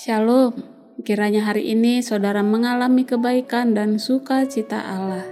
Shalom, 0.00 0.56
kiranya 1.04 1.44
hari 1.44 1.76
ini 1.76 2.00
saudara 2.00 2.40
mengalami 2.40 3.04
kebaikan 3.04 3.76
dan 3.76 4.00
sukacita 4.00 4.80
Allah. 4.80 5.28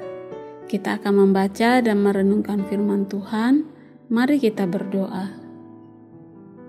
Kita 0.69 1.01
akan 1.01 1.25
membaca 1.25 1.81
dan 1.81 2.05
merenungkan 2.05 2.69
firman 2.69 3.09
Tuhan. 3.09 3.65
Mari 4.13 4.37
kita 4.37 4.69
berdoa. 4.69 5.33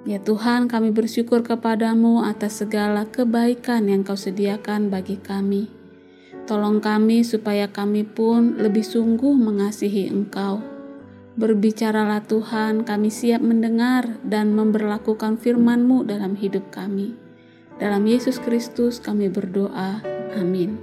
Ya 0.07 0.15
Tuhan, 0.23 0.71
kami 0.71 0.95
bersyukur 0.95 1.43
kepadamu 1.43 2.23
atas 2.23 2.63
segala 2.63 3.03
kebaikan 3.03 3.91
yang 3.91 4.07
kau 4.07 4.15
sediakan 4.15 4.87
bagi 4.87 5.19
kami. 5.19 5.67
Tolong 6.47 6.79
kami 6.79 7.27
supaya 7.27 7.67
kami 7.67 8.07
pun 8.07 8.63
lebih 8.63 8.87
sungguh 8.87 9.35
mengasihi 9.35 10.07
Engkau. 10.07 10.63
Berbicaralah 11.35 12.23
Tuhan, 12.23 12.87
kami 12.87 13.11
siap 13.11 13.43
mendengar 13.43 14.23
dan 14.23 14.55
memperlakukan 14.55 15.35
firman-Mu 15.35 16.07
dalam 16.07 16.39
hidup 16.39 16.71
kami. 16.71 17.27
Dalam 17.79 18.03
Yesus 18.03 18.43
Kristus 18.43 18.99
kami 18.99 19.31
berdoa. 19.31 20.03
Amin. 20.35 20.75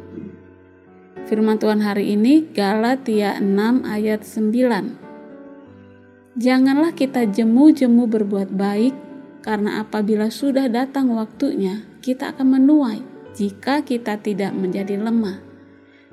Firman 1.28 1.60
Tuhan 1.60 1.84
hari 1.84 2.16
ini 2.16 2.48
Galatia 2.56 3.36
6 3.36 3.84
ayat 3.84 4.24
9. 4.24 6.40
Janganlah 6.40 6.96
kita 6.96 7.28
jemu-jemu 7.28 8.08
berbuat 8.08 8.48
baik 8.48 8.96
karena 9.44 9.84
apabila 9.84 10.32
sudah 10.32 10.72
datang 10.72 11.12
waktunya 11.12 11.84
kita 12.00 12.32
akan 12.32 12.64
menuai 12.64 13.04
jika 13.36 13.84
kita 13.84 14.16
tidak 14.16 14.56
menjadi 14.56 14.96
lemah. 14.96 15.44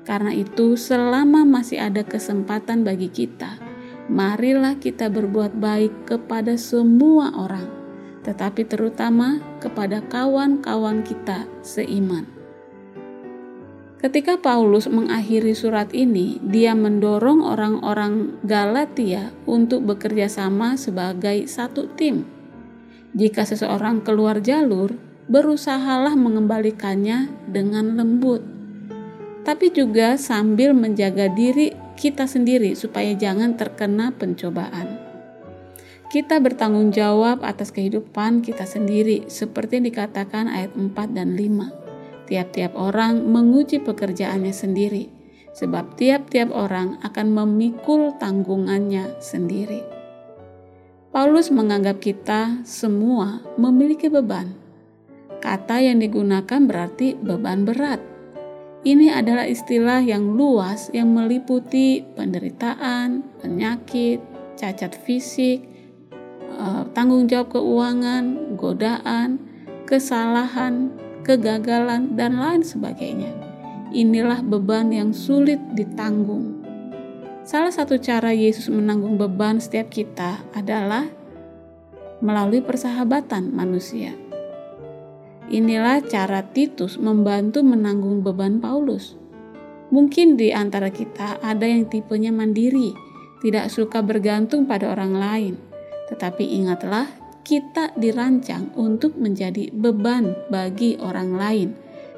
Karena 0.04 0.36
itu 0.36 0.76
selama 0.76 1.48
masih 1.48 1.80
ada 1.80 2.04
kesempatan 2.04 2.84
bagi 2.84 3.08
kita, 3.08 3.56
marilah 4.12 4.76
kita 4.76 5.08
berbuat 5.08 5.56
baik 5.56 6.12
kepada 6.12 6.60
semua 6.60 7.32
orang 7.32 7.73
tetapi 8.24 8.64
terutama 8.64 9.38
kepada 9.60 10.00
kawan-kawan 10.08 11.04
kita 11.04 11.44
seiman. 11.60 12.24
Ketika 14.04 14.36
Paulus 14.36 14.84
mengakhiri 14.84 15.56
surat 15.56 15.88
ini, 15.96 16.36
dia 16.44 16.76
mendorong 16.76 17.40
orang-orang 17.40 18.36
Galatia 18.44 19.32
untuk 19.48 19.88
bekerja 19.88 20.28
sama 20.28 20.76
sebagai 20.76 21.48
satu 21.48 21.88
tim. 21.96 22.28
Jika 23.16 23.48
seseorang 23.48 24.04
keluar 24.04 24.44
jalur, 24.44 24.92
berusahalah 25.24 26.12
mengembalikannya 26.20 27.32
dengan 27.48 27.96
lembut, 27.96 28.44
tapi 29.40 29.72
juga 29.72 30.20
sambil 30.20 30.76
menjaga 30.76 31.32
diri 31.32 31.72
kita 31.96 32.28
sendiri 32.28 32.76
supaya 32.76 33.16
jangan 33.16 33.56
terkena 33.56 34.12
pencobaan. 34.12 34.93
Kita 36.14 36.38
bertanggung 36.38 36.94
jawab 36.94 37.42
atas 37.42 37.74
kehidupan 37.74 38.46
kita 38.46 38.70
sendiri, 38.70 39.26
seperti 39.26 39.82
dikatakan 39.82 40.46
ayat 40.46 40.70
4 40.78 40.94
dan 41.10 41.34
5. 41.34 42.30
Tiap-tiap 42.30 42.78
orang 42.78 43.26
menguji 43.26 43.82
pekerjaannya 43.82 44.54
sendiri, 44.54 45.10
sebab 45.58 45.98
tiap-tiap 45.98 46.54
orang 46.54 47.02
akan 47.02 47.34
memikul 47.34 48.14
tanggungannya 48.22 49.18
sendiri. 49.18 49.82
Paulus 51.10 51.50
menganggap 51.50 51.98
kita 51.98 52.62
semua 52.62 53.42
memiliki 53.58 54.06
beban. 54.06 54.54
Kata 55.42 55.82
yang 55.82 55.98
digunakan 55.98 56.62
berarti 56.62 57.18
beban 57.18 57.66
berat. 57.66 57.98
Ini 58.86 59.18
adalah 59.18 59.50
istilah 59.50 59.98
yang 59.98 60.38
luas 60.38 60.94
yang 60.94 61.10
meliputi 61.10 62.06
penderitaan, 62.14 63.26
penyakit, 63.42 64.22
cacat 64.54 64.94
fisik, 64.94 65.73
uh, 66.54 66.82
tanggung 66.94 67.26
jawab 67.26 67.58
keuangan, 67.58 68.54
godaan, 68.54 69.42
kesalahan, 69.84 70.94
kegagalan, 71.26 72.14
dan 72.14 72.38
lain 72.38 72.62
sebagainya. 72.62 73.32
Inilah 73.94 74.42
beban 74.42 74.90
yang 74.90 75.10
sulit 75.14 75.60
ditanggung. 75.74 76.62
Salah 77.44 77.70
satu 77.70 78.00
cara 78.00 78.32
Yesus 78.32 78.72
menanggung 78.72 79.20
beban 79.20 79.60
setiap 79.60 79.92
kita 79.92 80.40
adalah 80.56 81.06
melalui 82.24 82.64
persahabatan 82.64 83.52
manusia. 83.52 84.16
Inilah 85.52 86.00
cara 86.08 86.40
Titus 86.40 86.96
membantu 86.96 87.60
menanggung 87.60 88.24
beban 88.24 88.64
Paulus. 88.64 89.20
Mungkin 89.92 90.40
di 90.40 90.50
antara 90.50 90.88
kita 90.88 91.38
ada 91.44 91.68
yang 91.68 91.84
tipenya 91.86 92.32
mandiri, 92.32 92.96
tidak 93.44 93.68
suka 93.68 94.00
bergantung 94.00 94.64
pada 94.64 94.88
orang 94.88 95.12
lain 95.12 95.54
tetapi 96.08 96.44
ingatlah, 96.44 97.08
kita 97.44 97.92
dirancang 97.96 98.72
untuk 98.76 99.16
menjadi 99.20 99.68
beban 99.72 100.32
bagi 100.48 100.96
orang 100.96 101.36
lain, 101.36 101.68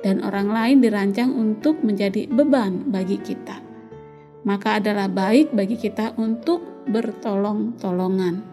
dan 0.07 0.23
orang 0.23 0.51
lain 0.51 0.77
dirancang 0.79 1.35
untuk 1.35 1.83
menjadi 1.83 2.31
beban 2.31 2.91
bagi 2.91 3.19
kita. 3.19 3.59
Maka 4.47 4.79
adalah 4.79 5.11
baik 5.11 5.51
bagi 5.51 5.75
kita 5.75 6.15
untuk 6.15 6.87
bertolong-tolongan. 6.87 8.47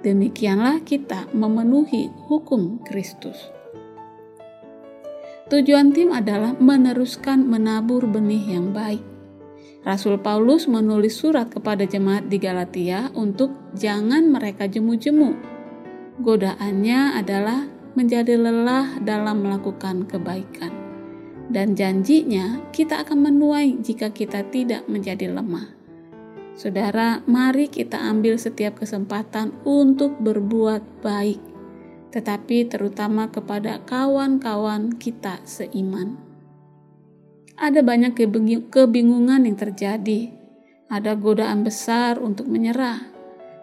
Demikianlah 0.00 0.80
kita 0.84 1.28
memenuhi 1.36 2.08
hukum 2.28 2.80
Kristus. 2.84 3.52
Tujuan 5.52 5.92
tim 5.92 6.08
adalah 6.08 6.56
meneruskan 6.56 7.44
menabur 7.44 8.08
benih 8.08 8.56
yang 8.56 8.72
baik 8.72 9.13
Rasul 9.84 10.16
Paulus 10.16 10.64
menulis 10.64 11.20
surat 11.20 11.52
kepada 11.52 11.84
jemaat 11.84 12.32
di 12.32 12.40
Galatia 12.40 13.12
untuk 13.12 13.52
jangan 13.76 14.32
mereka 14.32 14.64
jemu-jemu. 14.64 15.36
Godaannya 16.24 17.20
adalah 17.20 17.68
menjadi 17.92 18.40
lelah 18.40 18.96
dalam 19.04 19.44
melakukan 19.44 20.08
kebaikan. 20.08 20.72
Dan 21.52 21.76
janjinya 21.76 22.64
kita 22.72 23.04
akan 23.04 23.28
menuai 23.28 23.76
jika 23.84 24.08
kita 24.08 24.48
tidak 24.48 24.88
menjadi 24.88 25.28
lemah. 25.28 25.68
Saudara, 26.56 27.20
mari 27.28 27.68
kita 27.68 28.00
ambil 28.00 28.40
setiap 28.40 28.80
kesempatan 28.80 29.52
untuk 29.68 30.16
berbuat 30.16 31.04
baik, 31.04 31.42
tetapi 32.14 32.72
terutama 32.72 33.28
kepada 33.28 33.84
kawan-kawan 33.84 34.96
kita 34.96 35.44
seiman. 35.44 36.33
Ada 37.54 37.86
banyak 37.86 38.18
kebingungan 38.66 39.46
yang 39.46 39.54
terjadi. 39.54 40.34
Ada 40.90 41.14
godaan 41.14 41.62
besar 41.62 42.18
untuk 42.18 42.50
menyerah. 42.50 43.06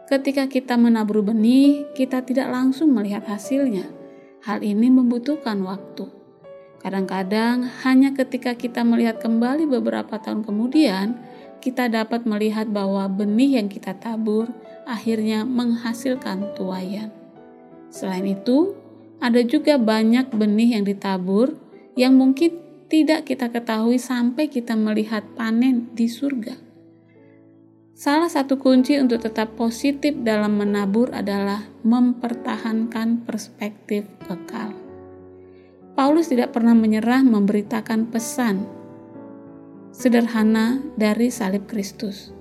Ketika 0.07 0.47
kita 0.47 0.79
menabur 0.79 1.19
benih, 1.19 1.91
kita 1.91 2.23
tidak 2.23 2.47
langsung 2.51 2.95
melihat 2.95 3.27
hasilnya. 3.27 3.87
Hal 4.47 4.63
ini 4.63 4.87
membutuhkan 4.87 5.59
waktu. 5.67 6.07
Kadang-kadang 6.79 7.67
hanya 7.83 8.15
ketika 8.15 8.55
kita 8.55 8.81
melihat 8.81 9.19
kembali 9.19 9.67
beberapa 9.67 10.17
tahun 10.17 10.47
kemudian, 10.47 11.19
kita 11.59 11.91
dapat 11.91 12.23
melihat 12.23 12.71
bahwa 12.71 13.05
benih 13.11 13.59
yang 13.59 13.67
kita 13.67 13.93
tabur 13.99 14.49
akhirnya 14.87 15.43
menghasilkan 15.43 16.55
tuayan. 16.57 17.11
Selain 17.91 18.23
itu, 18.23 18.73
ada 19.19 19.43
juga 19.43 19.75
banyak 19.77 20.31
benih 20.31 20.79
yang 20.79 20.87
ditabur 20.87 21.53
yang 21.93 22.17
mungkin 22.17 22.70
tidak 22.91 23.23
kita 23.23 23.47
ketahui 23.47 23.95
sampai 23.95 24.51
kita 24.51 24.75
melihat 24.75 25.23
panen 25.39 25.87
di 25.95 26.11
surga. 26.11 26.59
Salah 27.95 28.27
satu 28.27 28.59
kunci 28.59 28.99
untuk 28.99 29.23
tetap 29.23 29.55
positif 29.55 30.11
dalam 30.19 30.59
menabur 30.59 31.07
adalah 31.15 31.71
mempertahankan 31.87 33.23
perspektif 33.23 34.03
kekal. 34.27 34.75
Paulus 35.95 36.35
tidak 36.35 36.51
pernah 36.51 36.75
menyerah 36.75 37.23
memberitakan 37.23 38.11
pesan 38.11 38.67
sederhana 39.95 40.83
dari 40.99 41.31
salib 41.31 41.71
Kristus. 41.71 42.35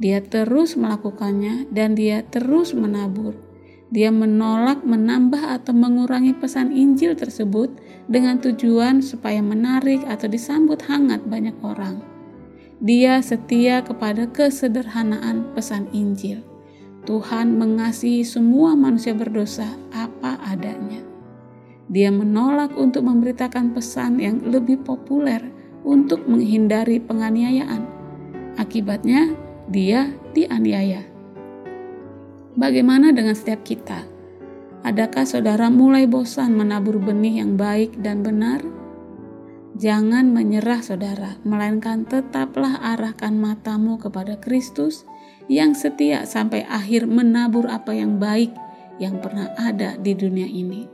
Dia 0.00 0.24
terus 0.24 0.80
melakukannya 0.80 1.68
dan 1.68 1.92
dia 1.92 2.24
terus 2.24 2.72
menabur 2.72 3.49
dia 3.90 4.14
menolak 4.14 4.86
menambah 4.86 5.42
atau 5.60 5.74
mengurangi 5.74 6.30
pesan 6.38 6.70
Injil 6.70 7.18
tersebut 7.18 7.74
dengan 8.06 8.38
tujuan 8.38 9.02
supaya 9.02 9.42
menarik 9.42 10.06
atau 10.06 10.30
disambut 10.30 10.78
hangat 10.86 11.26
banyak 11.26 11.58
orang. 11.66 11.98
Dia 12.78 13.18
setia 13.18 13.82
kepada 13.82 14.30
kesederhanaan 14.30 15.52
pesan 15.58 15.90
Injil. 15.90 16.46
Tuhan 17.02 17.58
mengasihi 17.58 18.22
semua 18.22 18.78
manusia 18.78 19.10
berdosa 19.10 19.66
apa 19.90 20.38
adanya. 20.46 21.02
Dia 21.90 22.14
menolak 22.14 22.78
untuk 22.78 23.02
memberitakan 23.10 23.74
pesan 23.74 24.22
yang 24.22 24.38
lebih 24.46 24.86
populer 24.86 25.42
untuk 25.82 26.22
menghindari 26.30 27.02
penganiayaan. 27.02 27.82
Akibatnya, 28.54 29.34
dia 29.66 30.14
dianiaya. 30.30 31.09
Bagaimana 32.60 33.08
dengan 33.16 33.32
setiap 33.32 33.64
kita? 33.64 34.04
Adakah 34.84 35.24
saudara 35.24 35.72
mulai 35.72 36.04
bosan 36.04 36.52
menabur 36.52 37.00
benih 37.00 37.40
yang 37.40 37.56
baik 37.56 37.96
dan 38.04 38.20
benar? 38.20 38.60
Jangan 39.80 40.28
menyerah, 40.28 40.84
saudara, 40.84 41.40
melainkan 41.40 42.04
tetaplah 42.04 42.76
arahkan 42.84 43.32
matamu 43.32 43.96
kepada 43.96 44.36
Kristus 44.36 45.08
yang 45.48 45.72
setia 45.72 46.28
sampai 46.28 46.68
akhir 46.68 47.08
menabur 47.08 47.64
apa 47.64 47.96
yang 47.96 48.20
baik 48.20 48.52
yang 49.00 49.24
pernah 49.24 49.56
ada 49.56 49.96
di 49.96 50.12
dunia 50.12 50.44
ini. 50.44 50.84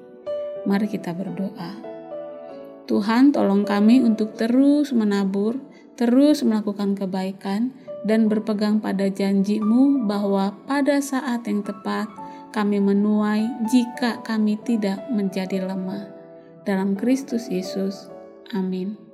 Mari 0.71 0.87
kita 0.87 1.19
berdoa. 1.19 1.83
Tuhan 2.87 3.35
tolong 3.35 3.67
kami 3.67 4.07
untuk 4.07 4.39
terus 4.39 4.95
menabur, 4.95 5.59
terus 5.97 6.45
melakukan 6.45 6.97
kebaikan, 6.97 7.73
dan 8.07 8.31
berpegang 8.31 8.79
pada 8.79 9.11
janjimu 9.11 10.07
bahwa 10.07 10.55
pada 10.71 11.03
saat 11.03 11.43
yang 11.51 11.67
tepat 11.67 12.07
kami 12.55 12.79
menuai 12.79 13.67
jika 13.67 14.23
kami 14.23 14.55
tidak 14.63 15.03
menjadi 15.11 15.67
lemah. 15.67 16.07
Dalam 16.63 16.95
Kristus 16.95 17.51
Yesus. 17.51 18.09
Amin. 18.55 19.06